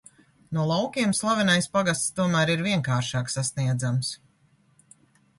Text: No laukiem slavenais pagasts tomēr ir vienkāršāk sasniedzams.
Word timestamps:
No 0.57 0.63
laukiem 0.69 1.11
slavenais 1.17 1.67
pagasts 1.75 2.15
tomēr 2.19 2.51
ir 2.53 2.63
vienkāršāk 2.67 3.29
sasniedzams. 3.33 4.09